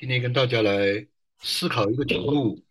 [0.00, 1.08] 今天跟大家来
[1.40, 2.62] 思考一个题目，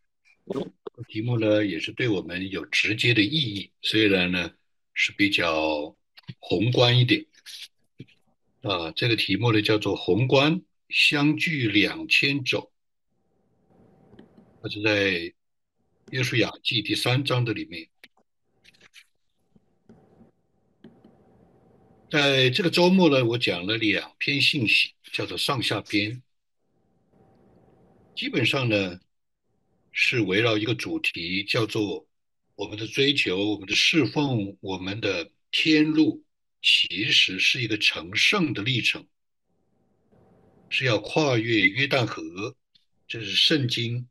[1.10, 4.50] 题目呢也是对我们有直接的意义，虽然呢
[4.94, 5.94] 是比较
[6.40, 7.26] 宏观一点
[8.62, 8.92] 啊。
[8.92, 12.72] 这个题目呢叫做“宏观相距两千肘”，
[14.64, 15.12] 它是在
[16.12, 17.90] 《约书亚记》第三章的里面。
[22.10, 26.24] 在这个周末呢，我讲了两篇信息，叫做上下篇。
[28.18, 29.00] 基本上呢，
[29.92, 32.08] 是围绕一个主题，叫做
[32.56, 36.24] 我们的追求、我们的侍奉、我们的天路，
[36.60, 39.08] 其实是一个成圣的历程，
[40.68, 42.56] 是要跨越约旦河，
[43.08, 44.08] 这是圣经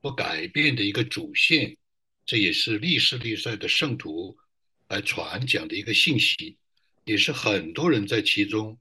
[0.00, 1.76] 不改变的一个主线，
[2.24, 4.38] 这也是历世历代的圣徒
[4.86, 6.56] 来传讲的一个信息，
[7.04, 8.78] 也是很多人在其中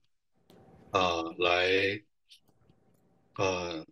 [0.91, 2.03] 啊来
[3.33, 3.83] 啊。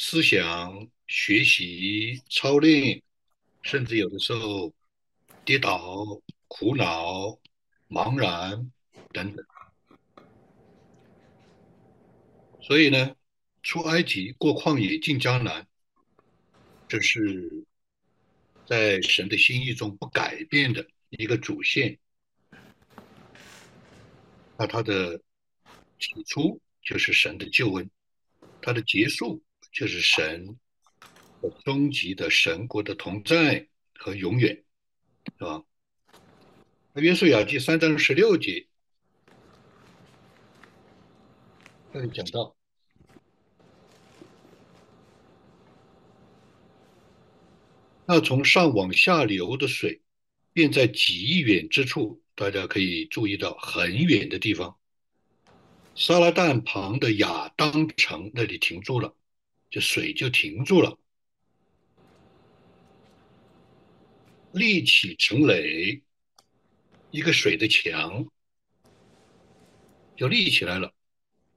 [0.00, 3.02] 思想、学习、操练，
[3.62, 4.72] 甚至有的时候
[5.44, 7.36] 跌倒、苦恼、
[7.88, 8.70] 茫然
[9.12, 9.44] 等等。
[12.62, 13.16] 所以呢，
[13.64, 15.66] 出埃及、过旷野、进江南，
[16.86, 17.66] 这是
[18.68, 21.98] 在神的心意中不改变的一个主线。
[24.56, 25.20] 那它的
[25.98, 27.90] 起初就是神的救恩，
[28.62, 29.42] 它的结束。
[29.78, 30.58] 就是神
[31.40, 34.64] 的终极的神国的同在和永远，
[35.38, 35.62] 是吧？
[36.92, 38.66] 那约书亚记三章十六节，
[41.92, 42.56] 这里讲到，
[48.04, 50.02] 那从上往下流的水，
[50.52, 54.76] 便在极远之处，大家可以注意到很远的地方，
[55.94, 59.14] 撒拉旦旁的亚当城那里停住了。
[59.70, 60.98] 就水就停住了，
[64.52, 66.02] 立起成垒，
[67.10, 68.26] 一个水的墙
[70.16, 70.94] 就立起来了。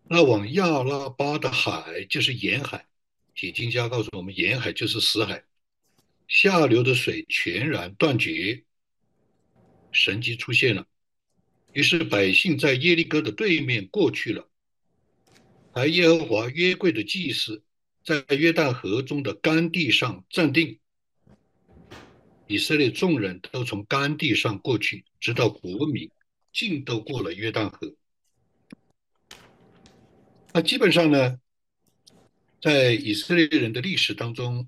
[0.04, 2.86] 那往亚拉巴的海就是沿海，
[3.34, 5.46] 铁经家告诉我们，沿海就是死海，
[6.28, 8.66] 下流的水全然断绝，
[9.94, 10.86] 神迹出现了。
[11.72, 14.50] 于是百姓在耶利哥的对面过去了，
[15.72, 17.64] 而耶和华约柜的祭司。
[18.04, 20.80] 在约旦河中的干地上站定，
[22.48, 26.10] 以色列众人都从干地上过去，直到国民
[26.52, 27.94] 尽都过了约旦河。
[30.52, 31.40] 那基本上呢，
[32.60, 34.68] 在以色列人的历史当中，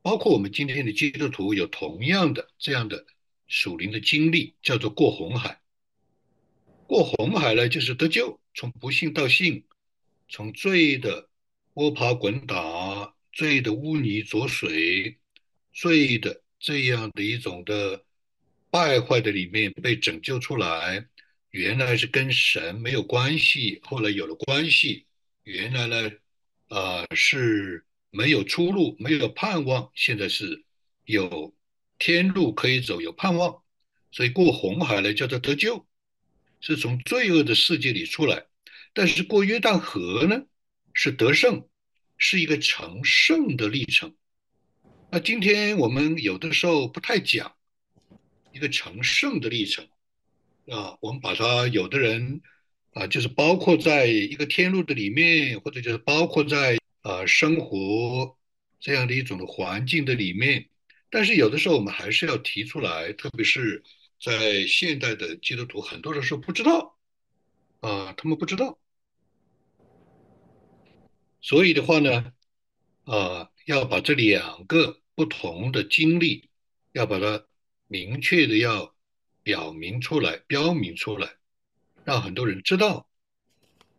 [0.00, 3.04] 包括我们今天的基督徒，有同样的这样的
[3.48, 5.60] 属灵的经历，叫做过红海。
[6.86, 9.64] 过红海呢，就是得救，从不幸到信，
[10.28, 11.27] 从罪的。
[11.78, 15.16] 摸爬滚打，醉的污泥浊水，
[15.72, 18.04] 醉的这样的一种的
[18.68, 21.06] 败坏的里面被拯救出来，
[21.50, 25.06] 原来是跟神没有关系，后来有了关系，
[25.44, 26.10] 原来呢，
[26.66, 30.64] 啊是没有出路，没有盼望，现在是
[31.04, 31.54] 有
[31.96, 33.62] 天路可以走，有盼望，
[34.10, 35.86] 所以过红海呢叫做得救，
[36.60, 38.46] 是从罪恶的世界里出来，
[38.92, 40.42] 但是过约旦河呢？
[41.00, 41.64] 是得胜，
[42.16, 44.16] 是一个成圣的历程。
[45.12, 47.54] 那今天我们有的时候不太讲
[48.52, 49.86] 一个成圣的历程
[50.66, 52.42] 啊，我们把它有的人
[52.94, 58.36] 啊，就是包括在一个天路的里面，或者就是包括在啊生活
[58.80, 60.68] 这样的一种环境的里面。
[61.10, 63.84] 但是有的时候我们还是要提出来，特别是
[64.20, 66.98] 在现代的基督徒，很多人说不知道
[67.82, 68.80] 啊，他们不知道。
[71.40, 72.32] 所以的话呢，
[73.04, 76.50] 啊，要把这两个不同的经历，
[76.92, 77.46] 要把它
[77.86, 78.94] 明确的要
[79.44, 81.36] 表明出来、标明出来，
[82.04, 83.08] 让很多人知道，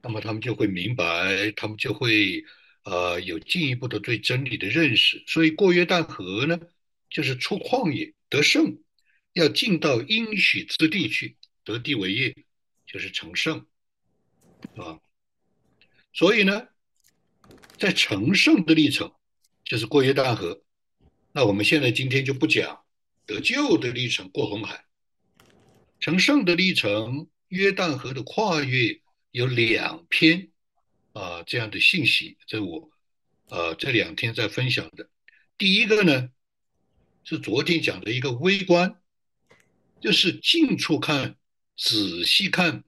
[0.01, 2.44] 那么他们就会明白，他们就会
[2.83, 5.24] 呃有进一步的对真理的认识。
[5.25, 6.59] 所以过约旦河呢，
[7.09, 8.83] 就是出旷野得胜，
[9.31, 12.35] 要进到应许之地去得地为业，
[12.85, 13.65] 就是成圣，
[14.75, 15.00] 啊，
[16.12, 16.68] 所以呢。
[17.78, 19.12] 在成圣的历程，
[19.63, 20.62] 就是过约旦河。
[21.31, 22.81] 那我们现在今天就不讲
[23.25, 24.86] 得救的历程，过红海。
[26.00, 29.00] 成圣的历程，约旦河的跨越
[29.31, 30.50] 有两篇
[31.13, 32.90] 啊这样的信息，这我
[33.48, 35.10] 呃这两天在分享的。
[35.57, 36.30] 第一个呢，
[37.24, 39.00] 是昨天讲的一个微观，
[40.02, 41.38] 就是近处看，
[41.78, 42.84] 仔细看，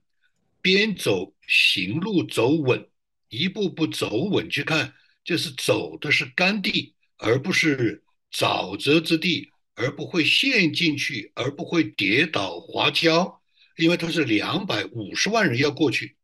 [0.60, 2.88] 边走行路走稳。
[3.32, 4.92] 一步步走稳去看，
[5.24, 13.40] 就是走的是干地，而不是沼泽之地，而不会陷进去，而不会跌倒滑跤，
[13.78, 16.14] 因为它是两百五十万人要过去，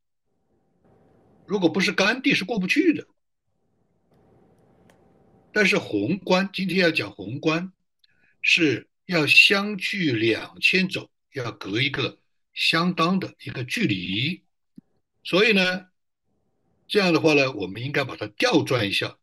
[1.47, 3.09] 如果不是干地是过不去的。
[5.51, 7.73] 但是宏观，今天要讲宏观，
[8.43, 12.19] 是要相距两千走，要隔一个
[12.53, 14.43] 相当的一个距离，
[15.25, 15.88] 所以呢，
[16.89, 19.17] 这样的话呢，我们应该把它调转一下，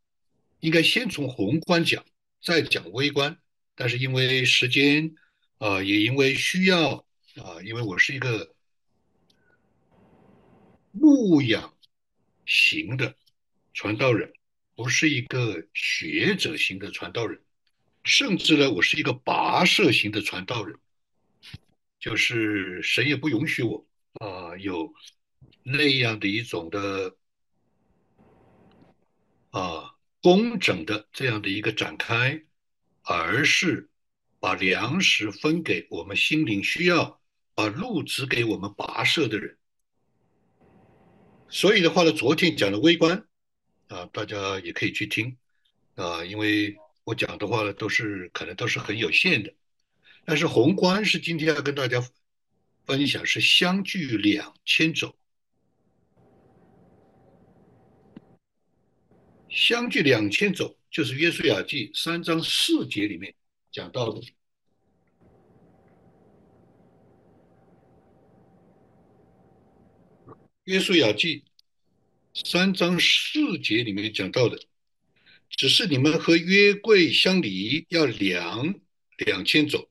[0.62, 2.06] 应该先从宏观讲，
[2.42, 3.38] 再讲微观。
[3.76, 5.14] 但是因为时间
[5.58, 8.54] 啊，也因为需要啊，因为我是一个
[10.92, 11.74] 牧养
[12.46, 13.16] 型的
[13.74, 14.32] 传道人。
[14.78, 17.42] 不是一个学者型的传道人，
[18.04, 20.78] 甚至呢，我是一个跋涉型的传道人，
[21.98, 24.94] 就是神也不允许我啊有
[25.64, 27.16] 那样的一种的
[29.56, 32.44] 啊工整的这样的一个展开，
[33.04, 33.90] 而是
[34.42, 37.22] 把粮食分给我们心灵需要，
[37.54, 39.58] 把路指给我们跋涉的人。
[41.48, 43.26] 所以的话呢，昨天讲的微观。
[43.88, 45.38] 啊，大家也可以去听
[45.94, 49.54] 啊，因为我讲的话呢，都是可能都是很有限的。
[50.26, 52.04] 但是宏观是今天要跟大家
[52.86, 55.16] 分享，是相距两千走，
[59.56, 63.34] 相距两千走，就是约书亚记三章四节里面
[63.72, 64.22] 讲到的。
[70.66, 71.46] 约书亚记。
[72.44, 74.60] 三章四节里面讲到的，
[75.50, 78.76] 只是你们和约柜相离要两
[79.20, 79.90] 两千走，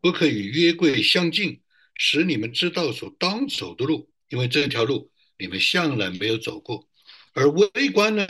[0.00, 1.60] 不可与约柜相近，
[1.94, 5.08] 使你们知道所当走的路，因为这条路
[5.38, 6.88] 你们向来没有走过。
[7.32, 8.26] 而微观呢，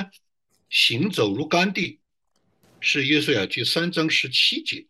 [0.75, 2.00] 行走如干地，
[2.81, 4.85] 是约书亚记三章十七节，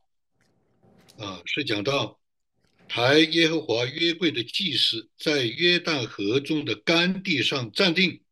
[1.19, 2.19] 啊，是讲到
[2.89, 8.23] 抬耶和华约柜的祭司在约旦河中的干地上站定。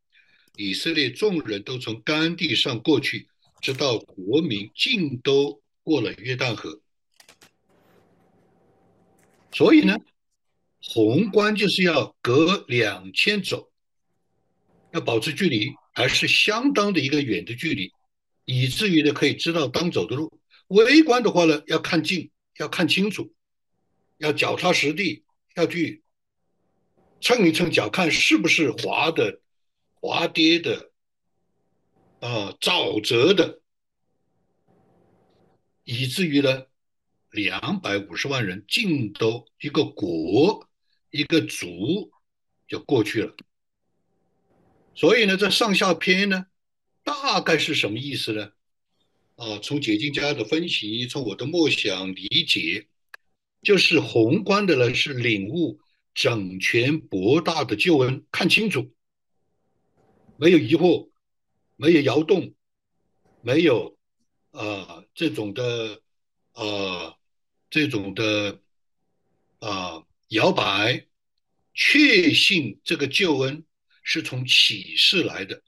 [0.57, 3.29] 以色列众人都从干地上过去，
[3.61, 6.81] 直到国民尽都过了约旦河。
[9.53, 9.99] 所以呢，
[10.81, 13.71] 宏观就是要隔两千走，
[14.95, 17.93] 要保持距离，还是相当的一个远的距离，
[18.45, 20.41] 以至于呢可以知道当走的路。
[20.69, 23.33] 微观的话呢，要看近，要看清楚，
[24.19, 25.25] 要脚踏实地，
[25.55, 26.03] 要去
[27.21, 29.39] 蹭一蹭脚，看是不是滑的。
[30.05, 30.91] 滑跌的，
[32.19, 33.61] 啊，沼泽的，
[35.85, 36.67] 以至于呢，
[37.31, 40.69] 两百五十万人进都一个国
[41.11, 42.11] 一个族
[42.67, 43.37] 就过去了。
[44.95, 46.47] 所以呢，这上下篇呢，
[47.03, 48.53] 大概是什么意思呢？
[49.37, 52.87] 啊，从解经家的分析，从我的默想理解，
[53.63, 55.81] 就是宏观的呢是领悟
[56.15, 58.93] 整全博大的救恩，看清楚。
[60.37, 61.09] 没有疑惑，
[61.77, 62.55] 没有摇动，
[63.41, 63.97] 没有
[64.51, 66.03] 啊这种的
[66.53, 67.17] 啊
[67.71, 68.61] 这种的
[69.61, 71.07] 啊摇摆，
[71.73, 73.65] 确信这个救恩
[74.03, 75.63] 是从启示来的。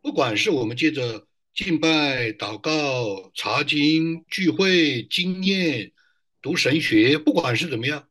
[0.00, 5.92] 不管是我们接着敬拜、祷告、查经、聚会、经验、
[6.40, 8.08] 读神学，不管是怎么样，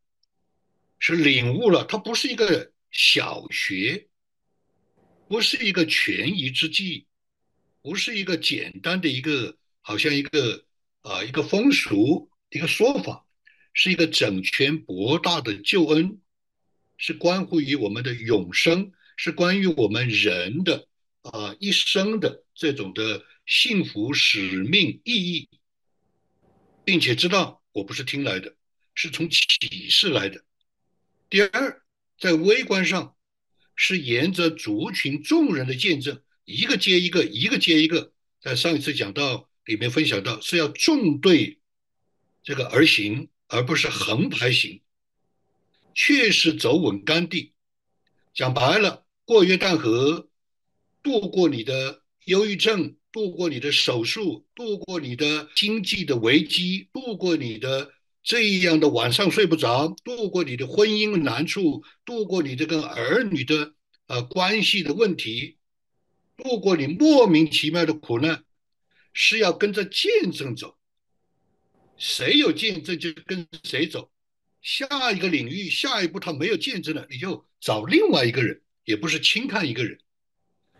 [0.99, 4.07] 是领悟了，它不是一个小学。
[5.29, 7.05] 不是一个权宜之计，
[7.81, 10.63] 不是一个简单的一个，好像一个
[11.01, 13.25] 啊一个风俗一个说法，
[13.73, 16.21] 是一个整全博大的救恩，
[16.95, 20.87] 是关乎于我们的永生，是关于我们人的
[21.23, 25.49] 啊一生的这种的幸福使命意义，
[26.85, 28.55] 并且知道我不是听来的，
[28.95, 30.45] 是从启示来的。
[31.29, 31.81] 第二，
[32.17, 33.13] 在微观上。
[33.79, 38.11] 是沿着族群众人的见证，一个接一个，一个接一个。
[38.41, 41.59] 在上一次讲到里面分享到，是要纵队
[42.41, 44.81] 这个而行，而不是横排行。
[45.93, 47.53] 确实走稳干地。
[48.33, 50.29] 讲白了，过约旦河，
[51.03, 57.91] 度过你的忧郁症，度过你的手术，度过你的经济的危机，度过你的。
[58.23, 63.73] 这样的晚上睡不着，度过你的婚姻难处，度过你这个儿女的
[64.07, 65.57] 呃关系的问题，
[66.37, 68.45] 度过你莫名其妙的苦难，
[69.11, 70.77] 是要跟着见证走。
[71.97, 74.09] 谁有见证就跟谁走。
[74.61, 79.99] 下一个领域，下一步他没有见证了，你就找另外一个人，也不是轻看一个人。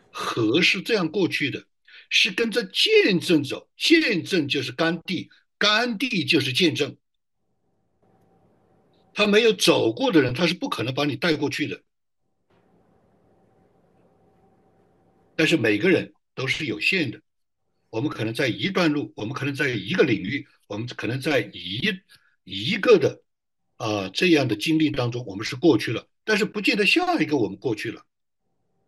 [0.09, 1.67] 河是这样过去的，
[2.09, 6.95] 是跟着见证走，见证就是甘地，甘地就是见证。
[9.13, 11.83] 他没有走过的人，他是不可能把你带过去的。
[15.35, 17.21] 但是每个人都是有限的，
[17.89, 21.81] 我们可能在一段路，我们可能在一个领域，我们可能在一
[22.45, 23.21] 一个的
[23.75, 28.05] 啊这样的经历当中，我们是过去了，但是不见得下一个我们过去了。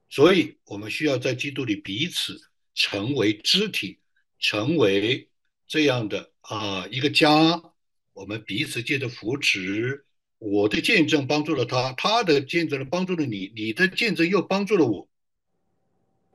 [0.09, 2.41] 所以，我们需要在基督里彼此
[2.75, 3.99] 成为肢体，
[4.39, 5.29] 成为
[5.67, 7.63] 这样的啊一个家，
[8.11, 10.05] 我们彼此借着扶持。
[10.37, 15.07] 我的见证帮助了他，他的见证帮助了你，你的见证又帮助了我，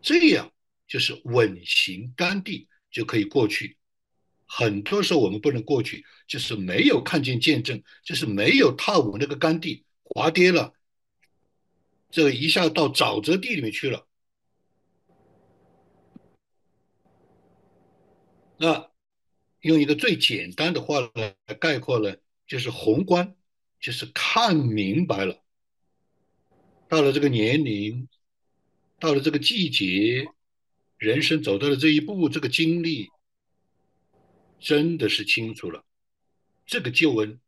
[0.00, 0.52] 这样
[0.86, 3.76] 就是稳行甘地就可以过去。
[4.46, 10.72] 很多时候我们不能过去，就是没有看见见证，就是没有踏稳那个甘地，滑跌了，
[12.14, 14.06] 这一下到沼泽地里面去了。
[18.56, 18.88] 那
[19.62, 22.16] 用一个最简单的话来概括呢，
[22.46, 23.34] 就是宏观。
[23.80, 25.42] 就是看明白了，
[26.88, 28.08] 到了这个年龄，
[28.98, 30.26] 到了这个季节，
[30.96, 33.10] 人生走到了这一步，这个经历
[34.58, 35.84] 真的是清楚了。
[36.64, 37.38] 这个救恩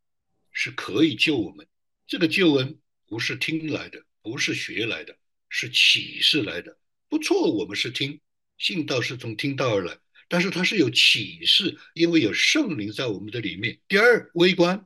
[0.51, 1.67] 是可以救我们，
[2.07, 5.16] 这个救恩不是听来的，不是学来的，
[5.49, 6.76] 是启示来的。
[7.09, 8.21] 不错，我们是听，
[8.59, 13.78] 信道是从听道而来，但是它是有启示，因为有圣灵在我们的里面。
[13.87, 14.85] 第二，微观。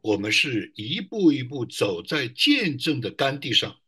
[0.00, 3.78] 我们是一步一步走在见证的干地上，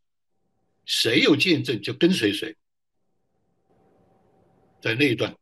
[0.85, 2.55] 谁有见证就跟随谁，
[4.81, 5.35] 在那一段。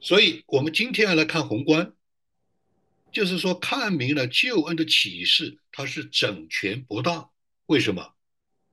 [0.00, 1.94] 所以，我们今天要来看宏观，
[3.12, 7.30] 就是说看明了救恩的启示，它是整全不大。
[7.66, 8.14] 为什么？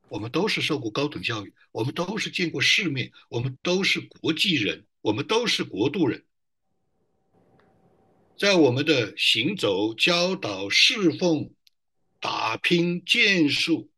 [0.10, 6.24] 我们都是受过高等教育，我们都是见过世面，我们都是国际人，我们都是国度人。
[8.38, 11.52] 在我们的行走、教导、侍奉、
[12.20, 13.90] 打拼、建树，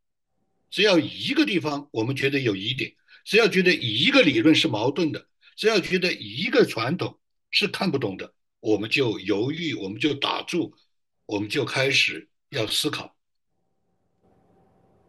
[0.70, 8.35] 只要一个地方我们觉得有疑点，只要觉得一个理论是矛盾的，只要觉得一个传统是看不懂的，
[8.65, 10.74] 我们就犹豫，我们就打住，
[11.27, 13.15] 我们就开始要思考，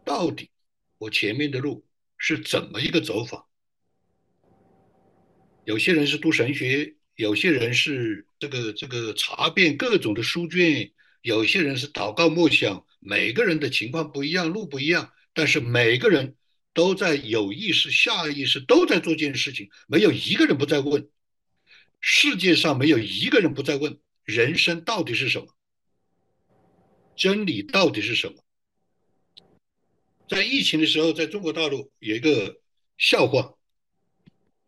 [0.05, 0.51] 到底
[0.99, 1.83] 我前面的路
[2.19, 3.47] 是怎么一个走法？
[5.65, 6.93] 有些人是读神学。
[7.15, 10.91] 有些人是这个这个查遍各种的书卷，
[11.23, 16.35] 有些人是祷告默想，每个人的情况不一样，路不一样，但是每个人
[16.75, 21.09] 都在有意识、下意识都在做这件事情，没有一个人不在问，
[22.09, 25.53] 世界上没有一个人不在问，人生到底是什么？
[27.17, 28.41] 真理到底是什么？
[30.29, 32.61] 在疫情的时候，在中国大陆有一个
[32.97, 33.57] 笑话，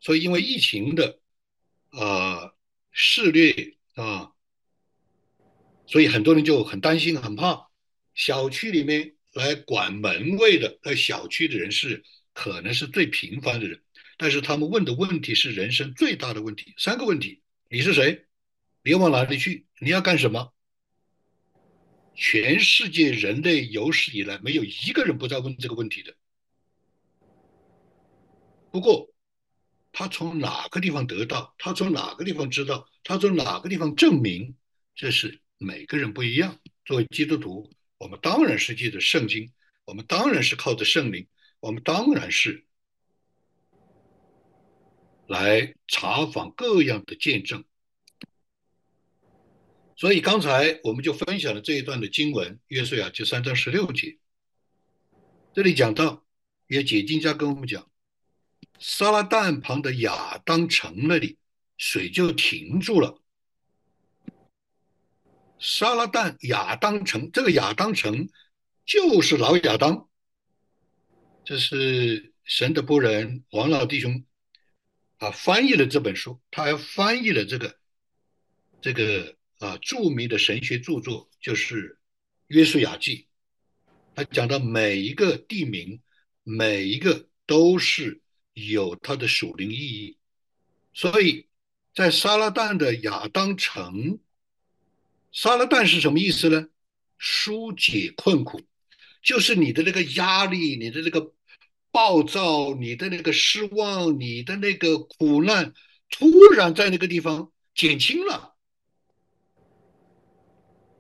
[0.01, 1.17] 说因为疫情的。
[1.91, 2.53] 啊，
[2.93, 4.34] 肆虐啊，
[5.88, 7.69] 所以很多人就很担心、很怕。
[8.13, 12.03] 小区里面来管门卫的，在小区的人是
[12.34, 13.81] 可能是最平凡的人，
[14.20, 16.74] 但是他们问的问题是人生最大的问题。
[16.78, 18.26] 三个问题：你是谁？
[18.84, 19.66] 你要往哪里去？
[19.80, 20.52] 你要干什么？
[22.16, 26.14] 全世界人类有史以来没有一个人不在问这个问题的。
[28.70, 29.10] 不过。
[29.92, 31.56] 他从哪个地方得到？
[31.58, 32.88] 他从哪个地方知道？
[33.04, 34.56] 他从哪个地方证明？
[34.96, 36.60] 这是每个人不一样。
[36.86, 39.52] 作为基督徒，我们当然是借着圣经，
[39.86, 41.28] 我们当然是靠着圣灵，
[41.60, 42.66] 我们当然是
[45.30, 47.64] 来查访各样的见证。
[49.96, 54.18] 所以刚才我们就分享了这一段的经文，《约书亚记》三章十六节，
[55.54, 56.26] 这里讲到，
[56.68, 57.88] 也解经家跟我们讲。
[58.80, 61.38] 撒拉旦旁的亚当城那里，
[61.78, 63.22] 水就停住了。
[65.60, 68.30] 撒拉旦亚当城，这个亚当城
[68.84, 70.10] 就是老亚当。
[71.44, 74.24] 这是神的仆人王老弟兄
[75.20, 77.78] 啊翻译了这本书，他还翻译了这个
[78.82, 81.90] 这个啊著名的神学著作，就是
[82.48, 83.16] 《约书亚记》。
[84.16, 86.02] 他讲到每一个地名，
[86.44, 88.22] 每一个都是。
[88.56, 90.18] 有它的属灵意义，
[90.94, 91.48] 所以
[91.94, 94.20] 在撒拉旦的亚当城，
[95.32, 96.68] 撒拉旦是什么意思呢？
[97.18, 98.60] 疏解困苦，
[99.24, 101.34] 就是你的那个压力，你的那个
[101.91, 105.74] 暴躁，你的那个失望，你的那个苦难，
[106.10, 108.55] 突然在那个地方减轻了，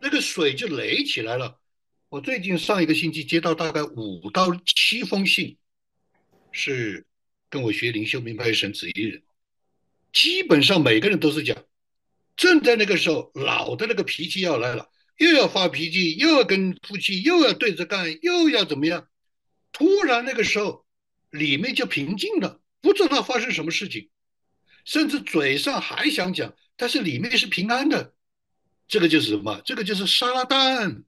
[0.01, 1.59] 那个水就垒起来了。
[2.09, 5.57] 我最近上一个星期接到大概五到七封信，
[6.51, 7.05] 是。
[7.51, 9.23] 跟我学灵修明白神旨意人，
[10.13, 11.57] 基本上每个人都是讲，
[12.37, 19.07] 正在那个时候，老的那个脾气要来了，又要发脾气，又要跟夫妻又要对着干，又要怎么样？
[19.71, 20.85] 突然那个时候，
[21.29, 24.09] 里面就平静了，不知道发生什么事情，
[24.85, 28.13] 甚至嘴上还想讲，但是里面是平安的。
[28.87, 29.61] 这个就是什么？
[29.63, 31.03] 这个就是沙拉旦，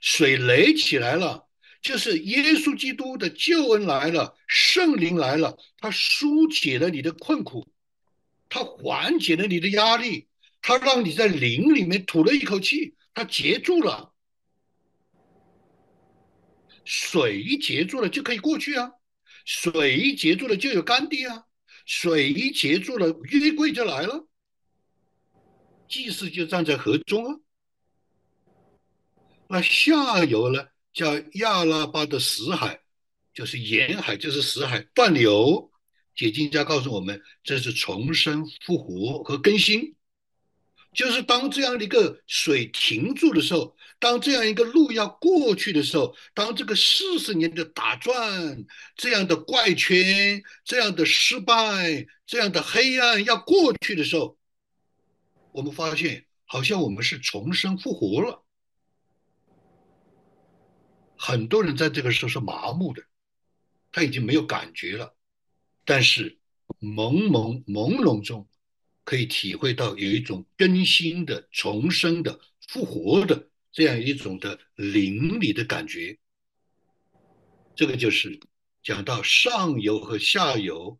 [0.00, 1.46] 水雷起来了，
[1.82, 7.70] 就是耶稣基督的救恩来了，圣灵来了，他疏解了你的困苦，
[8.48, 10.28] 他缓解了你的压力，
[10.62, 14.14] 他让你在灵里面吐了一口气，他截住了。
[16.84, 18.90] 水一截住了就可以过去啊，
[19.44, 21.44] 水一截住了就有干地啊，
[21.86, 24.26] 水一截住了约柜就来了。
[25.88, 27.40] 祭司就站在河中啊，
[29.48, 32.80] 那下游呢叫亚拉巴的死海，
[33.34, 35.70] 就是沿海，就是死海断流。
[36.16, 39.94] 解经家告诉我们，这是重生、复活和更新。
[40.92, 48.64] 就是当这样的一个水停住的时候，当这样一个路要过去的时候，当这个四十年的打转、
[48.96, 54.36] 这样的怪圈、这样的失败、这样的黑暗要过去的时候。
[55.52, 58.42] 我们发现，好像我们是重生复活了。
[61.16, 63.02] 很多人在这个时候是麻木的，
[63.92, 65.14] 他已经没有感觉了。
[65.84, 66.38] 但是
[66.80, 68.48] 朦朦朦胧中，
[69.04, 76.18] 可以体会到有一种更新的、重生的、复活的这样一种的邻里的感觉。
[77.74, 78.40] 这个就是
[78.82, 80.98] 讲到上游和下游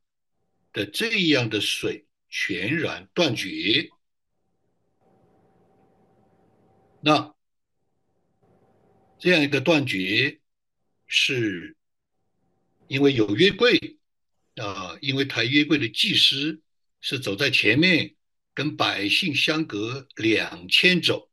[0.73, 3.91] 的这样的水全然断绝。
[7.03, 7.35] 那
[9.19, 10.41] 这样一个断绝，
[11.07, 11.77] 是
[12.89, 13.99] 因为有约柜
[14.57, 16.61] 啊，因为抬约柜的祭司
[17.01, 18.15] 是走在前面，
[18.53, 21.30] 跟百姓相隔两千走，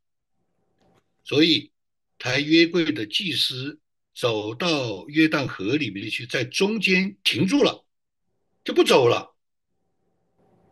[1.28, 1.72] 所以
[2.18, 3.82] 抬约柜的祭司
[4.16, 7.86] 走到约旦河里面去，在中间停住了，
[8.64, 9.36] 就不走了。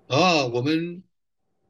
[0.07, 1.03] 啊，我们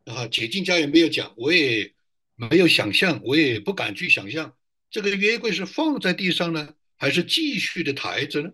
[0.03, 1.93] 啊，解禁家也没有讲，我也。
[2.37, 4.57] 没有想象，我也不敢去想象，
[4.89, 8.51] 这个约柜是放在地上呢，还是继续的抬着呢？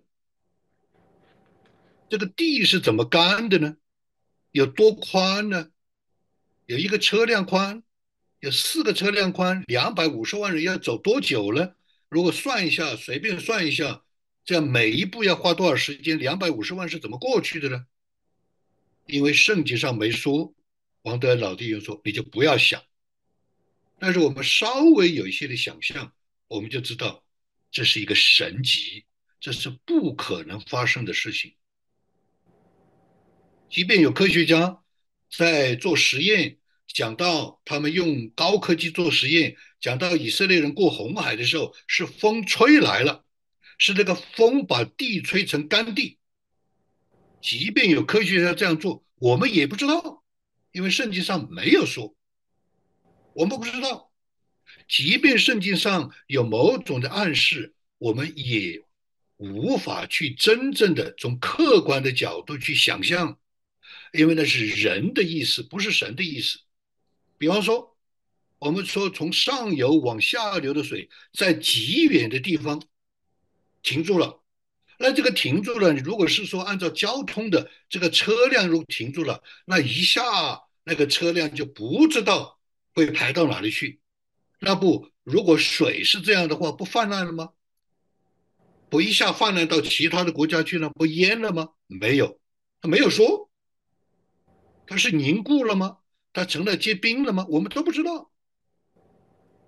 [2.08, 3.78] 这个地是怎么干的呢？
[4.52, 5.72] 有多宽呢？
[6.68, 7.82] 有一个车辆宽，
[8.42, 11.76] 有四个车辆宽，两百五十万人要走多久呢？
[12.10, 14.04] 如果算一下，随便算一下，
[14.44, 16.18] 这样每一步要花多少时间？
[16.18, 17.86] 两百五十万是怎么过去的呢？
[19.06, 20.56] 因为圣经上没说，
[21.04, 22.82] 王德老弟又说，你就不要想。
[24.00, 26.12] 但是我们稍微有一些的想象，
[26.48, 27.24] 我们就知道
[27.70, 29.06] 这是一个神迹，
[29.40, 31.54] 这是不可能发生的事情。
[33.70, 34.82] 即便有科学家
[35.30, 36.58] 在做实验，
[36.94, 43.26] 讲到他们用高科技做实验，讲到以色列人过红海的时候是风吹来了，
[43.78, 46.18] 是那个风把地吹成干地。
[47.42, 50.24] 即便有科学家这样做，我们也不知道，
[50.72, 52.16] 因为圣经上没有说。
[53.34, 54.12] 我们不知道，
[54.88, 58.84] 即便圣经上有某种的暗示，我们也
[59.38, 63.40] 无法去真正的从客观的角度去想象，
[64.12, 66.60] 因为那是人的意思，不是神的意思。
[67.42, 67.98] 比方说，
[68.60, 72.84] 我们说从上游往下流的水，在极远的地方
[73.82, 74.44] 停住了，
[75.00, 80.22] 那这个停住了，如果是说按照交通的这个车辆如停住了，那一下
[80.84, 82.60] 那个车辆就不知道。
[82.94, 84.02] 会排到哪里去？
[84.60, 87.50] 那不，如果水是这样的话，不泛滥了吗？
[88.88, 91.70] 不一下泛滥到其他的国家去了，不淹了吗？
[91.88, 92.40] 没有，
[92.82, 93.50] 他没有说。
[94.86, 96.00] 它是凝固了吗？
[96.34, 97.46] 它成了结冰了吗？
[97.50, 98.32] 我们都不知道。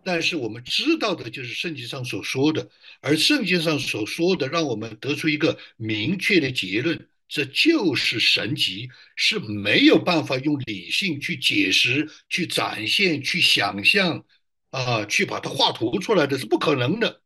[0.06, 7.10] 但是我们知道的就是圣经上所说的，而圣经上所说的，让我们得出一个明确的结论。
[7.30, 14.23] 这就是神迹，是没有办法用理性去解释、去展现、去想象，
[14.69, 17.21] 啊，去把它画图出来的是不可能的。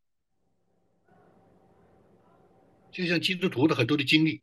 [2.92, 4.42] 就像基督徒的很多的经历，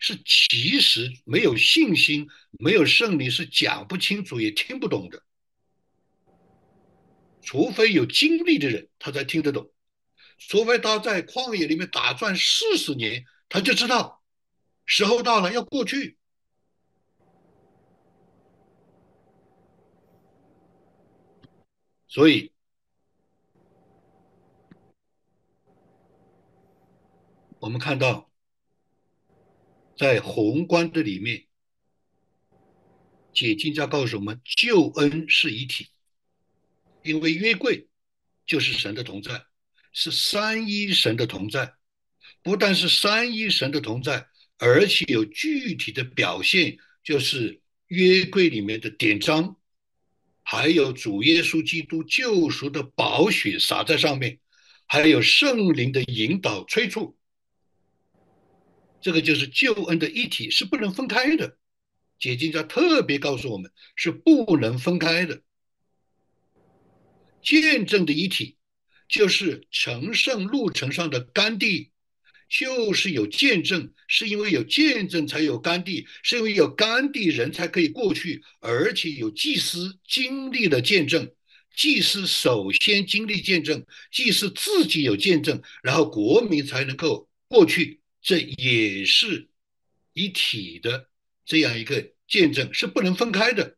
[0.00, 5.22] 是其实没有信心、没有圣灵是讲不清楚、也听不懂的。
[7.42, 9.70] 除非有经历的人，他才听得懂；
[10.38, 14.22] 除非他在旷野里面打转四十年，他就知道。
[14.86, 16.16] 时候到了，要过去，
[22.08, 22.50] 所以
[27.60, 28.29] 我们看到
[30.00, 31.44] 在宏观的里面，
[33.34, 35.88] 解经家告诉我们，救恩是一体，
[37.04, 37.86] 因为约柜
[38.46, 39.44] 就是神的同在，
[39.92, 41.74] 是三一神的同在，
[42.42, 49.54] 不但是三一神的同在，而且有具体的表现，就是约柜里面的典章，
[50.42, 54.40] 还有主耶稣基督救赎的宝血洒在上面，
[54.86, 57.18] 还有圣灵的引导催促。
[59.00, 61.56] 这个就是救恩的一体，是不能分开的。
[62.18, 65.42] 解经家特别告诉我们，是不能分开的。
[67.42, 68.56] 见证的一体，
[69.08, 71.90] 就是成圣路程上的甘地，
[72.50, 81.32] 就是有见证，是因为有见证才有甘地，是因为有甘地人才可以过去，而且有祭司经历了见证，
[81.74, 87.99] 祭司首先经历见证，祭司自己有见证，然后国民才能够过去。
[88.22, 89.48] 这也是
[90.12, 91.08] 一体的
[91.44, 93.76] 这样一个见证，是不能分开的。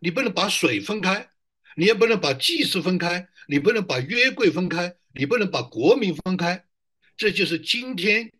[0.00, 1.30] 你不能把水分开，
[1.76, 6.64] 你也不能把祭祀分开，你不能把约柜分开，你不能把国民分开。
[7.16, 8.32] 这就是今天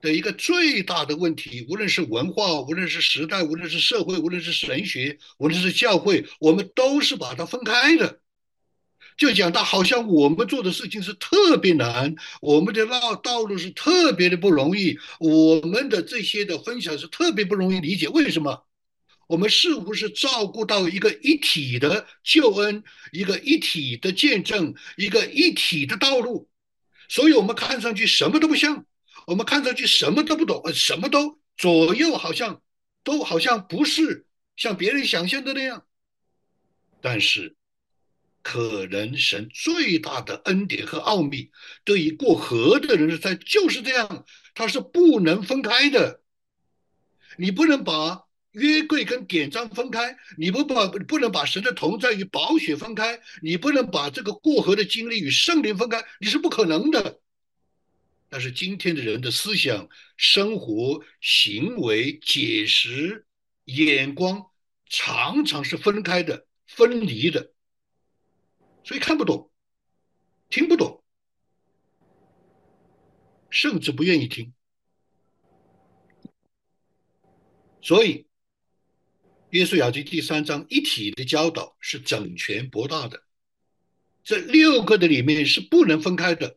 [0.00, 1.66] 的一个最大的问题。
[1.68, 8.20] 无论是文化，无论是时代，无论是社会，无论是神学，无论是教会，我们都是把它分开的。
[9.16, 18.08] 就讲到好像我们做的事情是特别难，我们的道道路是特别的不容易，我们的这些的分享是特别不容易理解。
[18.08, 18.66] 为什么？
[19.26, 26.48] 我们似乎是照顾到一个一体的救恩，一个一体的见证，一个一体的道路，
[27.08, 28.84] 所以我们看上去什么都不像，
[29.26, 32.60] 我们看上去什么都不懂，什么都左右好像
[33.02, 34.26] 都好像不是
[34.56, 35.84] 像别人想象的那样，
[37.00, 37.56] 但是。
[38.48, 41.50] 可能神最大的恩典和奥秘，
[41.82, 46.22] 对于过河的人在就是这样，它是不能分开的。
[47.38, 57.18] 你不能把约柜跟典章分开，你不把不能把神的同在与宝血分开，你不能把这个过河的经历与圣灵分开，你是不可能的。
[58.28, 63.26] 但是今天的人的思想、生活、行为、解释、
[63.64, 64.46] 眼光，
[64.88, 67.55] 常常是分开的、分离的。
[68.86, 69.50] 所以看不懂，
[70.48, 71.02] 听不懂，
[73.50, 74.52] 甚至不愿意听。
[77.82, 78.26] 所以，
[79.50, 83.24] 约书亚记第三章一体的教导是整全博大的。
[84.22, 86.56] 这六个的里面是不能分开的。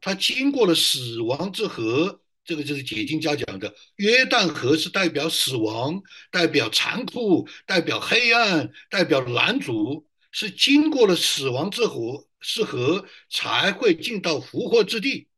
[0.00, 3.74] 它经过了死亡之河，这个就是解经家讲的。
[3.96, 10.05] 约旦河是代表死亡，代表残酷，代表黑暗，代表拦阻。
[10.38, 15.28] 是经过了死亡之河，是河才会进到复活之地。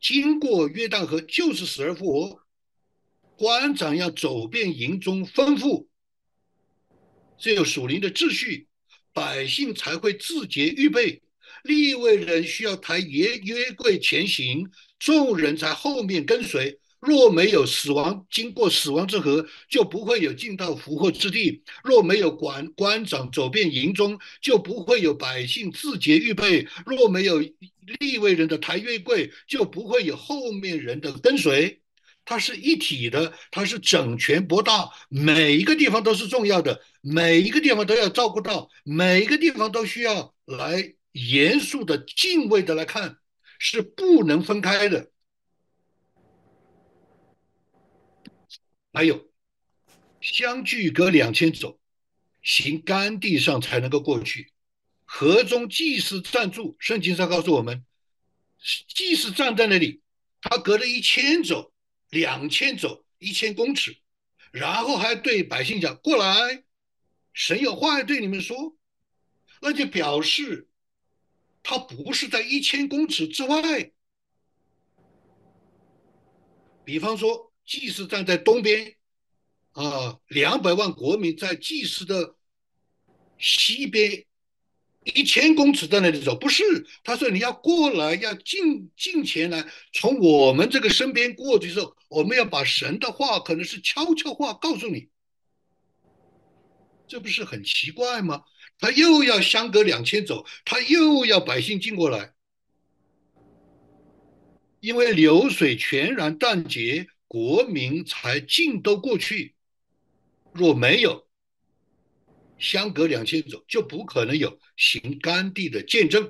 [0.00, 2.42] 经过约旦河就是死而复活。
[3.36, 5.86] 官长要走遍营中吩咐，
[7.38, 8.66] 只有属灵的秩序，
[9.12, 11.22] 百姓才会自觉预备。
[11.62, 16.79] 立位人需要抬约约柜前行，众人在后面跟随。
[17.00, 31.80] 若没有死亡，经过死亡之河，就不会有进到福祸之地；若没有官官长走遍营中，就不会有百姓自洁预备；若没有立位人的抬月柜，就不会有后面人的跟随。
[32.26, 43.16] 它是一体的，它是整全博大，每一个地方都是重要的，每一个地方都要照顾到，每一个地方都需要来严肃的、敬畏的来看，
[43.58, 45.10] 是不能分开的。
[48.92, 49.30] 还有，
[50.20, 51.78] 相距隔两千走，
[52.42, 54.52] 行干地上才能够过去。
[55.04, 57.84] 河中祭司站住，圣经上告诉我们，
[58.88, 60.02] 祭司站在那里，
[60.40, 61.72] 他隔了一千走，
[62.10, 63.96] 两千走，一千公尺，
[64.50, 66.64] 然后还对百姓讲：“过来，
[67.32, 68.76] 神有话要对你们说。”
[69.62, 70.68] 那就表示
[71.62, 73.92] 他不是在一千公尺之外。
[76.84, 77.49] 比方说。
[77.70, 78.96] 祭司站在东边，
[79.70, 82.34] 啊，两百万国民在祭司的
[83.38, 84.24] 西边，
[85.04, 86.64] 一千公尺在那里走，不是？
[87.04, 95.08] 他说你要过来，要进进前来，从我们这个身边过去的时候，我们要把神的话，可能是悄悄话告诉你，
[97.06, 98.42] 这不是很奇怪吗？
[98.80, 102.34] 他又要相隔两千走，他又要百姓进过来，
[104.80, 107.06] 因为流水全然断绝。
[107.30, 109.54] 国民才进都过去，
[110.52, 111.28] 若没有
[112.58, 116.24] 相隔两千走，就不可能有行甘地的见证；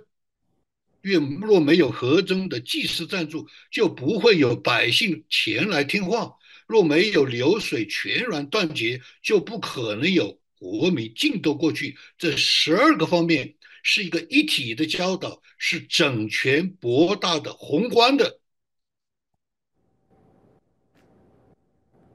[1.01, 6.37] 若若没有合中的祭司赞助，就不会有百姓前来听话；
[6.67, 11.97] 若没有流水全然断绝，就不可能有国民进得过去。
[12.19, 18.40] 这十二个方面是一个一体的教导，是整全博大的宏观的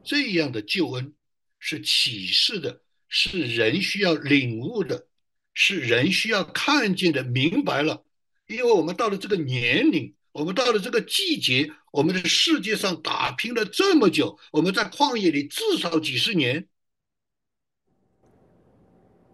[0.05, 1.13] 这样的救恩，
[1.59, 5.07] 是启示的，是人需要领悟的，
[5.53, 8.05] 是人需要看见的，明白了。
[8.47, 16.67] 因为我们到了这个年龄，我们到了这个季节，我们的世界上打拼了这么久，我们在旷野里至少几十年，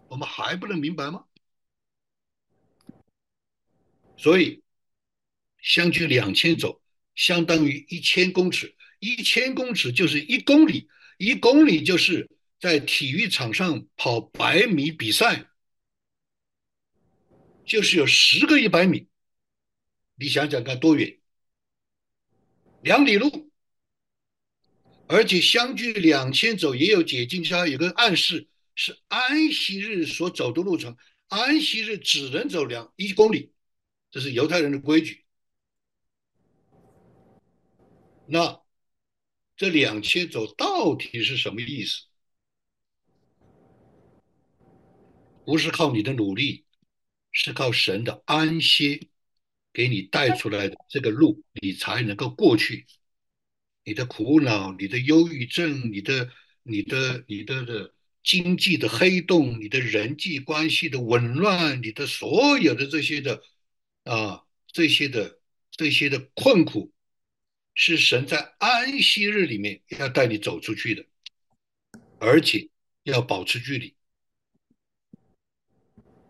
[0.08, 1.26] 我们还不能明白吗？
[4.16, 4.62] 所以，
[5.60, 6.80] 相距两千走，
[7.14, 10.88] 相当于一千公尺，一千公尺就是一公里，
[11.18, 15.48] 一公里就是在体育场上跑百米比赛。
[17.66, 19.08] 就是有十个一百米，
[20.14, 21.18] 你想想看多远？
[22.82, 23.50] 两里路，
[25.08, 30.96] 而且相距两千走，也有解经家有个暗示，是安息日所走的路程。
[31.26, 33.52] 安息日只能走两一公里，
[34.12, 35.24] 这是犹太人的规矩。
[38.26, 38.61] 那
[39.62, 42.06] 这两千走到底是什么意思？
[45.44, 46.64] 不是靠你的努力。
[47.30, 49.08] 是靠神的安息
[49.72, 52.86] 给你带出来的这个路，你才能够过去。
[53.84, 56.30] 你的苦恼、你的忧郁症、你的、
[56.64, 63.42] 你的、你的的经济的黑洞、你的人际关系的紊乱、你的所有的这些的
[64.02, 65.38] 啊这些的
[65.70, 66.91] 这些的困苦，
[67.74, 71.06] 是神在安息日里面要带你走出去的，
[72.18, 72.68] 而且
[73.02, 73.96] 要保持距离。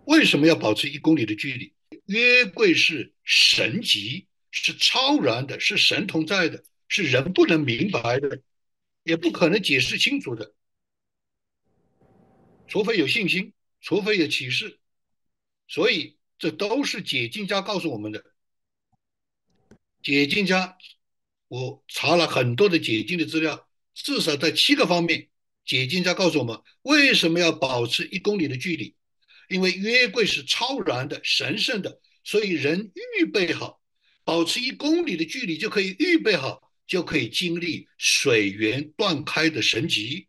[0.04, 1.74] 为什么要保持一公里的距离？
[2.06, 8.42] 约柜是神级，是超然的，是神同在的，是人不能明白的，
[9.04, 10.54] 也不可能解释清楚的，
[12.66, 14.80] 除非有信心，除非有启示。
[15.68, 18.24] 所以这都是解经家告诉我们的。
[20.02, 20.76] 解经家，
[21.52, 25.28] 我查了很多的解禁的资料，至少在七个方面，
[25.66, 28.96] 解禁家告诉我们为什么要保持一公里的距离。
[29.50, 33.82] 因为约柜是超然的、神圣的，所以人预备好，
[34.24, 40.28] 保持一公里的距离就可以预备好，就可以经历水源断开的神迹。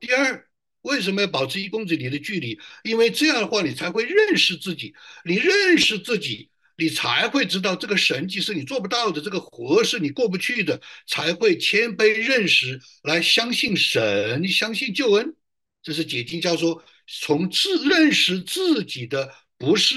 [0.00, 0.48] 第二，
[0.82, 2.58] 为什么要保持一公里的距离？
[2.82, 4.92] 因为这样的话，你才会认识自己。
[5.24, 15.34] 你认识自己，你才会知道这个神迹是你做不到的，这个活是你过不去的，才会谦卑认识，来相信神，相信救恩。
[15.82, 16.84] 这是解经教说。
[17.08, 19.96] 从自认识自己的不是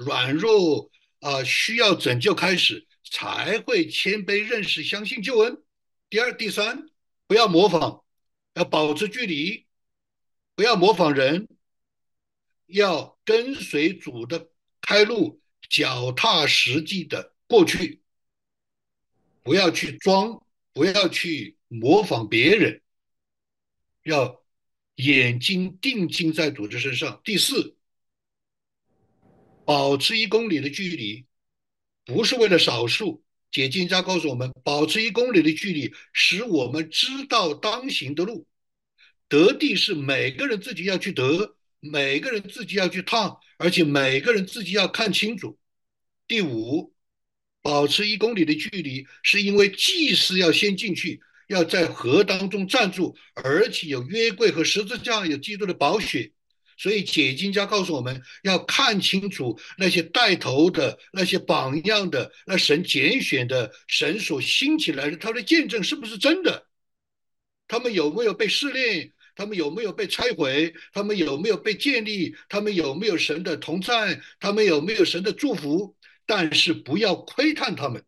[0.00, 5.62] 软弱啊，需要拯救开始，才会谦卑认识、相信救恩。
[6.08, 6.88] 第二、第三，
[7.28, 8.02] 不要模仿，
[8.54, 9.64] 要保持距离，
[10.56, 11.46] 不要模仿人，
[12.66, 14.48] 要跟随主的
[14.80, 15.39] 开路，
[15.70, 18.02] 脚踏实地的过去，
[19.42, 22.82] 不要去装，不要去模仿别人，
[24.02, 24.38] 要。
[24.96, 27.22] 眼睛定睛在组织身上。
[27.24, 27.74] 第四，
[29.64, 31.24] 保持一公里的距离，
[32.04, 33.24] 不是为了少数。
[33.50, 38.46] 解经家告诉我们，保持一公里的距离，使我们知道当行的路。
[39.26, 45.58] 得地是每个人自己要去得，每个人自己要去趟，而且每个人自己要看清楚。
[46.30, 46.92] 第五，
[47.60, 51.20] 保持一公里的距离，是因为祭司要先进去。
[51.48, 56.30] 要在河当中站住，而且有约柜和十字架，有基督的宝血。
[56.76, 66.68] 所以解经家告诉我们要看清楚那些带头的、那些榜样的、那神拣选的、神所兴起来的，他的见证是不是真的？
[67.66, 69.12] 他们有没有被试炼？
[69.34, 70.72] 他们有没有被拆毁？
[70.92, 72.36] 他们有没有被建立？
[72.48, 74.20] 他们有没有神的同在？
[74.38, 75.96] 他们有没有神的祝福？
[76.30, 78.04] 但是不要窥探他们。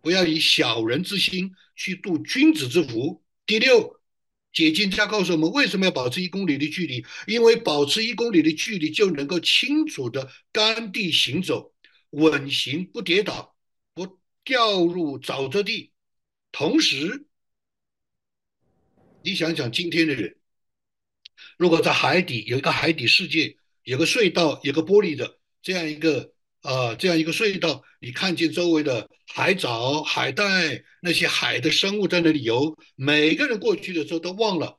[0.00, 3.22] 不要以小人之心去度君子之福。
[3.46, 4.00] 第六，
[4.52, 7.06] 解经家告诉我们，为什么要保持一公里的距离？
[7.28, 11.72] 因为保持一公里的距离，就能够清楚的干地行走，
[12.10, 13.56] 稳行不跌倒，
[13.94, 15.92] 不掉入沼泽地。
[16.50, 17.26] 同时，
[19.22, 20.36] 你想想今天的人，
[21.56, 26.32] 如果在海底有一个海底世界，有个隧道，有个玻璃的这样一个。
[26.62, 32.76] 啊，这样一个隧道，你看见周围的海藻、海带，那些海的生物在那里游。
[32.96, 34.76] 每个人过去的时候都忘了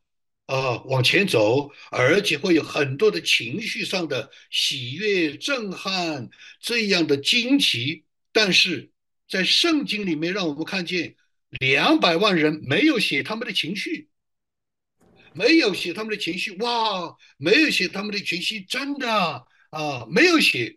[0.47, 6.27] 啊，往前走，而且会有很多的情绪上的喜悦、震撼
[6.59, 8.03] 这样的惊奇。
[8.33, 8.91] 但是
[9.29, 11.15] 在圣经里面，让我们看见
[11.59, 14.09] 两百万人没有写他们的情绪，
[15.33, 19.09] 没有写他们的情绪，哇，没有写他们的情绪，真的
[19.69, 20.76] 啊，没有写，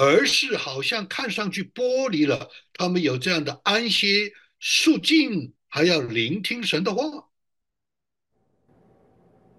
[0.00, 7.28] 而是好像看上去剥离了他们有这样的安歇、肃静，还要聆听神的话，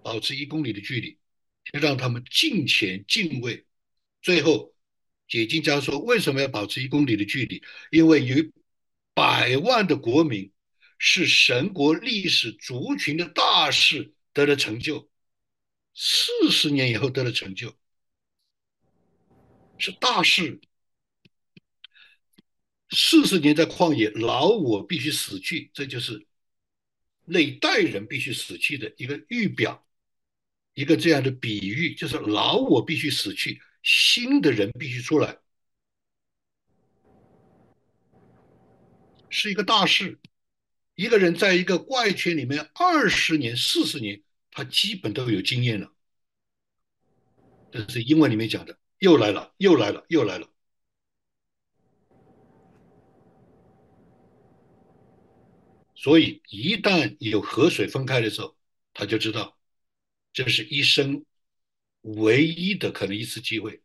[0.02, 1.16] 保持一公里的距离，
[1.72, 3.64] 就让他们敬虔敬畏。
[4.20, 4.74] 最后，
[5.28, 7.62] 解经家说，为什么要保持一公里的距离？
[7.92, 8.44] 因为有
[9.14, 10.50] 百万的国民
[10.98, 15.08] 是神国历史族群的大事得了成就，
[15.94, 17.76] 四十年以后得了成就，
[19.82, 20.60] 是大事。
[22.90, 26.26] 四十年在旷野，老我必须死去，这就是
[27.24, 29.86] 那一代人必须死去的一个预表，
[30.74, 33.60] 一个这样的比喻，就是老我必须死去。
[33.82, 35.38] 新的人必须出来，
[39.28, 40.20] 是一个大事。
[40.94, 45.92] 一个人在一个怪圈里面二十年、四十年，他基本都有经验了。
[47.72, 50.48] 这是英文里面讲的，又来了，又来了，又来了。
[55.96, 58.56] 所以，一旦有河水分开的时候，
[58.94, 59.58] 他就知道，
[60.32, 61.24] 这是一生。
[62.02, 63.80] 唯一的可能一次机会，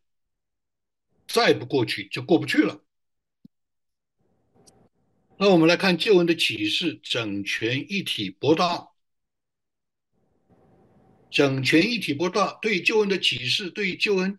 [1.26, 2.84] 再不过去就过不去了。
[5.36, 8.88] 那我们来看旧恩的启示：整全一体博大。
[11.30, 14.38] 整全一体博大，对旧恩的启示，对旧恩，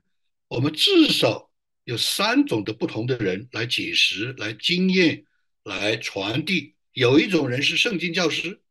[0.50, 1.50] 我们至少
[1.86, 5.26] 有三种的不同的人来解释、来经验、
[5.64, 6.76] 来传递。
[6.92, 8.62] 有一种人是圣经教师，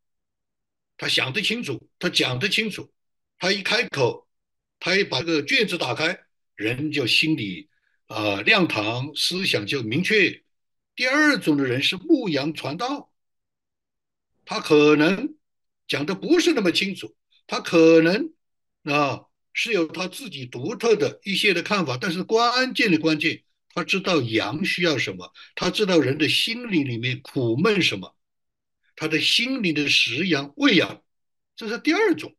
[0.99, 2.93] 他想得清楚，他讲得清楚，
[3.39, 4.29] 他一开口。
[4.81, 6.21] 他一把这个卷子打开，
[6.55, 7.69] 人就心里
[8.07, 10.45] 啊亮堂，思想就明确。
[10.95, 13.13] 第二种的人是牧羊传道，
[14.45, 15.35] 他可能
[15.89, 17.17] 讲的不是那么清楚，
[17.49, 18.33] 他可能
[18.85, 19.25] 啊
[19.61, 23.43] 是有他自己独特的一些的看法，但是关键的关键，
[23.75, 28.15] 他知道羊需要什么，他知道人的心灵里面苦闷什么，
[28.95, 31.03] 他的心灵的食羊喂养，
[31.57, 32.37] 这是第二种。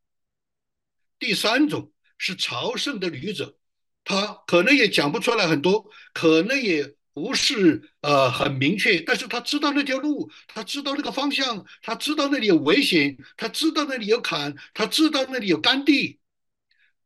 [1.20, 1.92] 第三种。
[2.22, 3.58] 是朝圣的旅者，
[4.04, 16.19] 他可能也讲不出来很多，可能也不是呃很明确，但是他知道那条路，他知道那个方向，他知道那里有危险，他知道那里有坎，他知道那里有干地，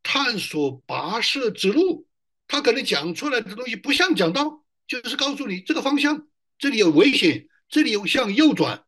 [0.03, 2.05] 探索跋涉之路，
[2.47, 6.27] 他可能讲出来的东西不像讲道，就是告诉你这个方向，
[6.59, 8.85] 这里有危险，这里有向右转，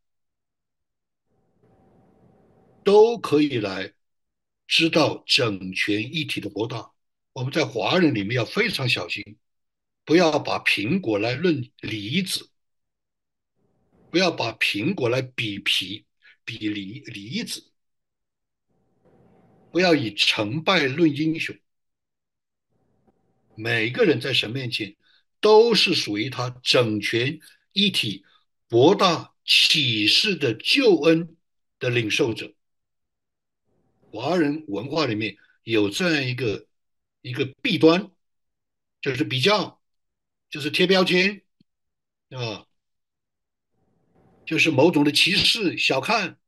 [2.84, 3.94] 都可以来。
[4.68, 6.92] 知道整全一体的博大，
[7.34, 9.38] 我们在华人里面要非常小心，
[10.04, 12.50] 不要把苹果来论梨子，
[14.10, 16.08] 不要把苹果来比皮
[16.44, 17.64] 比梨梨子，
[19.76, 21.54] 不要以成败论英雄。
[23.56, 24.96] 每个人在神面前
[25.42, 27.42] 都是属于他整全
[27.74, 28.24] 一体
[28.70, 31.36] 博大启示的救恩
[31.78, 32.54] 的领受者。
[34.14, 36.68] 华人文化里面有这样一个
[37.20, 38.10] 一个弊端，
[39.02, 39.82] 就是比较，
[40.50, 41.44] 就是贴标签，
[42.30, 42.66] 啊，
[44.46, 46.40] 就是某种的歧视、小看。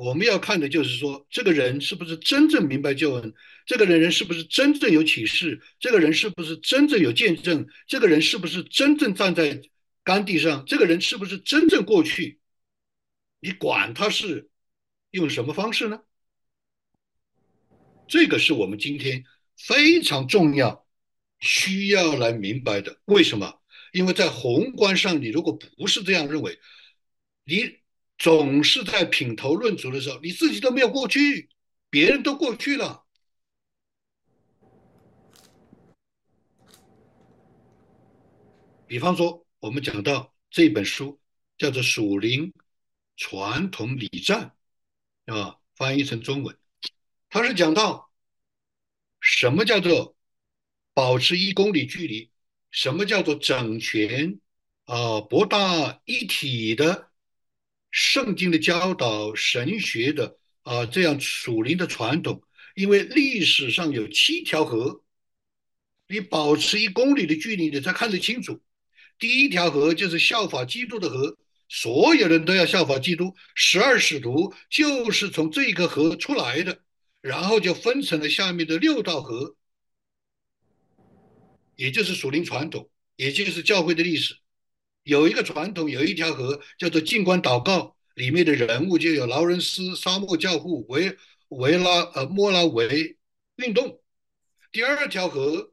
[0.00, 3.34] 我们要看的就是说，这个人是不是真正明白救恩？
[3.66, 5.60] 这个人人是不是真正有启示？
[5.78, 7.66] 这个人是不是真正有见证？
[7.86, 9.60] 这个人是不是真正站在
[10.02, 10.64] 干地上？
[10.66, 12.40] 这个人是不是真正过去？
[13.40, 14.48] 你管他是。
[15.12, 15.98] 用什么方式呢？
[18.06, 19.24] 这个是我们今天
[19.56, 20.86] 非常重要、
[21.40, 23.00] 需要来明白的。
[23.06, 23.60] 为什么？
[23.92, 26.60] 因为在宏观上，你如果不是这样认为，
[27.42, 27.80] 你
[28.20, 31.48] 总是在品头论足的时候，你自己都没有过去，
[31.88, 33.06] 别人都过去了。
[38.86, 41.18] 比方说，我们讲到这本书
[41.56, 42.52] 叫做《属灵
[43.16, 44.54] 传统礼赞》。
[45.34, 46.54] 啊，翻译成中文，
[47.30, 48.10] 它是讲到
[49.20, 50.14] 什么叫做
[50.92, 52.30] 保持一公里距离，
[52.70, 54.38] 什么叫做整全
[54.84, 57.09] 啊博大一体的
[57.90, 62.42] 圣经的教导、神学的啊这样属灵的传统。
[62.74, 65.02] 因为历史上有七条河，
[66.08, 68.60] 你保持一公里的距离，你才看得清楚。
[69.18, 71.36] 第一条河就是效法基督的河。
[71.72, 76.80] 所有人都要效法基督，十二使徒就是从这个河出来的，
[77.20, 79.54] 然后就分成了下面的六道河，
[81.76, 84.36] 也就是属灵传统，也就是教会的历史。
[85.02, 91.16] 有一个传统，有一条河叫做静观祷告，里面的人物就有劳伦斯、沙漠教父、维
[91.48, 93.16] 维拉呃莫拉维
[93.56, 94.00] 运动。
[94.70, 95.72] 第二条河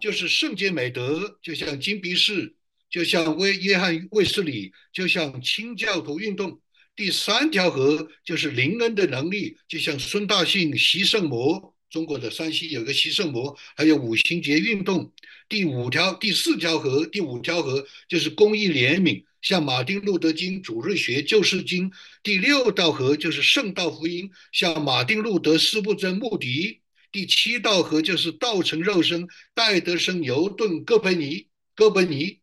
[0.00, 2.54] 就是圣洁美德，就像金鼻士，
[2.88, 6.60] 就像威约翰卫斯理，就像清教徒运动。
[6.96, 15.12] 第三条河就是灵恩的能力，就像孙大信、习圣魔，中国的山西有个习圣魔，还有五行节运动。
[15.50, 21.90] 第五条、第四条河，第五条河就是公益怜悯，像马丁路德金主日学救世经。
[22.22, 26.82] 第六道河就是圣道福音，像马丁路德斯布真穆迪。
[27.10, 32.38] 第七道河就是道成肉身戴德生牛顿哥本尼哥本尼。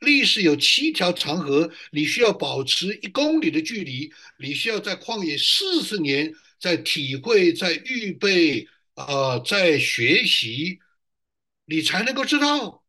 [0.00, 6.30] 历史有七条长河，你需要保持一公里的距离，你需要在旷野四十年，
[6.60, 10.78] 在体会，在预备，啊，在学习，
[11.72, 12.84] 你才能够知道，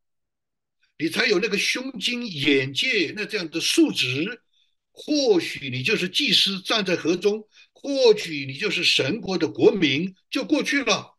[0.97, 4.41] 你才有那个胸襟、眼界，那这样的素质。
[4.91, 11.17] 或许你就是祭司站在河中，或许你就是神国的国民，就过去了。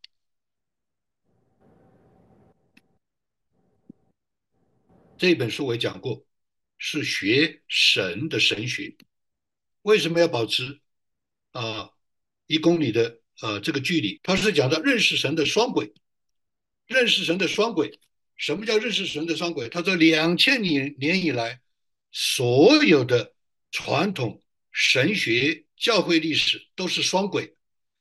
[5.17, 6.27] 这本书我也讲过，
[6.77, 8.95] 是学神的神学。
[9.81, 10.83] 为什么要保持
[11.53, 11.89] 啊
[12.47, 14.21] 一公里的呃这个距离？
[14.23, 15.95] 他是讲的认识神的双轨，
[16.87, 17.99] 认识神的双轨。
[18.37, 19.69] 什么叫认识神的双轨？
[19.69, 21.61] 他说两千年年以来，
[22.13, 23.33] 所有的
[23.71, 27.55] 传统神学教会历史都是双轨，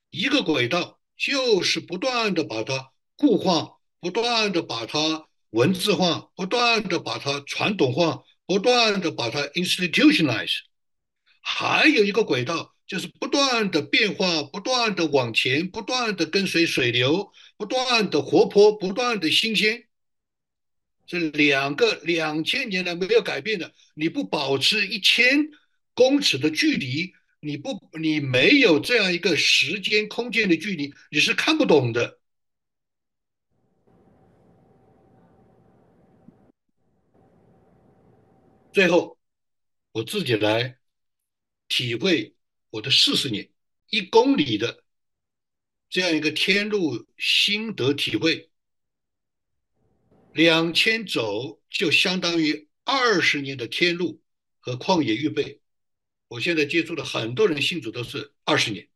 [0.10, 5.28] 一个轨道就是不断的把它固化，不断的把它。
[5.54, 10.62] 文字化，不断的把它传统化，不断的把它 institutionalize，
[11.42, 19.88] 还有一个轨道就是不断的变化，不断的往前，不断的跟随水流，不断的活泼，不断的新鲜。
[21.06, 25.49] 这两个两千年来没有改变的，你不保持一千
[25.93, 32.20] 公尺的距离，你不你没有这样一个时间空间的距离，你是看不懂的。
[38.72, 39.20] 最后，
[39.91, 40.78] 我自己来
[41.68, 42.34] 体会
[42.72, 43.49] 我的四十年
[43.89, 44.83] 一公里的
[45.94, 48.50] 这样一个天路心得体会。
[50.34, 54.20] 两千走就相当于二十年的天路
[54.60, 55.62] 和旷野预备。
[56.30, 58.89] 我现在接触的很多人信主都是二十年。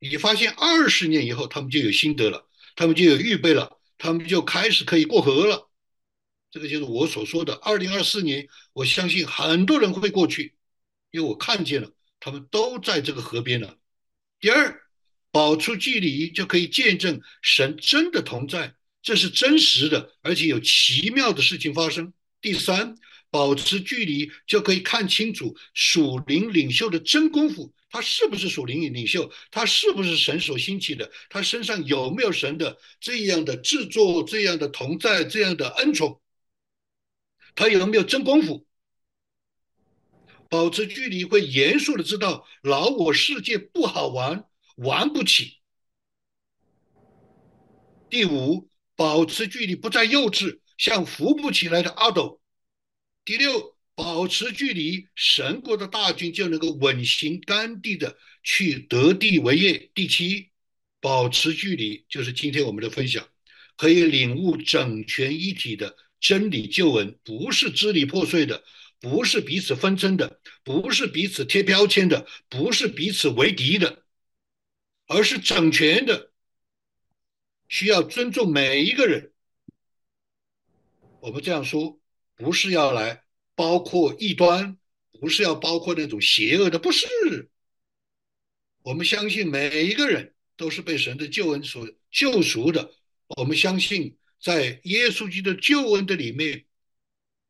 [0.00, 5.70] 你发现二十年以后，他们就有心得了，他们就有预备了，他们就开始可以过河了。
[6.50, 10.54] 这个就是我所说的，二零二四年，我相信很多人会过去，
[11.10, 13.78] 因为我看见了，他们都在这个河边了。
[14.40, 14.82] 第二，
[15.32, 22.12] 保持距离就可以见证神真的同在，这是真实的，而且有奇妙的事情发生。
[22.40, 22.96] 第三，
[23.30, 36.20] 保持距离就可以看清楚属灵领袖的真功夫，他是不是属灵领袖，他是不是神所兴起的，他身上有没有神的这样的制作、这样的同在、这样的恩宠。
[37.54, 38.66] 他有没有真功夫？
[40.48, 44.44] 保持距离会严肃的知道老我世界不好玩，
[44.80, 45.58] 玩不起。
[48.08, 52.40] 第五，保持距离不再幼稚，像扶不起来的阿斗。
[53.22, 59.90] 第六，保持距离，神国的大军就能够稳行甘地的去得地为业。
[59.94, 60.48] 第七，
[60.98, 63.28] 保持距离就是今天我们的分享，
[63.76, 65.94] 可以领悟整全一体的。
[66.18, 68.64] 真理旧闻不是支离破碎的，
[68.98, 73.99] 不是彼此纷争的，不是彼此贴标签的，不是彼此为敌的，
[75.10, 76.30] 而是整全的，
[77.66, 79.32] 需要尊重每一个人。
[81.20, 81.98] 我们这样说，
[82.36, 83.24] 不是要来
[83.56, 84.78] 包括异端，
[85.18, 87.50] 不是要包括那种邪恶的，不是。
[88.82, 92.94] 我们相信每一个人都是被神的救恩所救赎的，
[93.36, 94.16] 我们相信。
[94.40, 96.64] 在耶稣基督救恩的里面，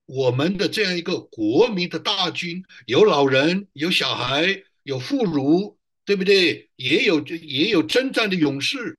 [0.06, 5.76] 我们的这样一个国民的大军，有老人，有小孩，有妇孺，
[6.10, 6.68] 对不对？
[6.74, 8.98] 也有也有征战的勇士，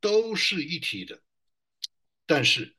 [0.00, 1.20] 都是一体的。
[2.24, 2.76] 但是，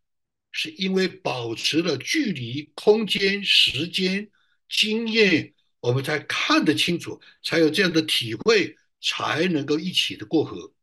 [0.53, 4.31] 是因为保持了距离、空间、时间、
[4.69, 10.73] 经验，我们才看得清楚，才有这样的体会，才能够一起的过河。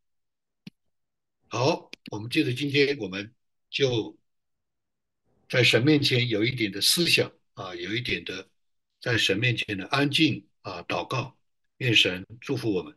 [1.47, 3.33] 好，我们接着今天我们。
[3.71, 4.19] 就
[5.49, 8.47] 在神面前有一点的思想啊，有一点的
[9.01, 11.38] 在神面前的安静啊，祷告，
[11.79, 12.95] 愿神祝福我们。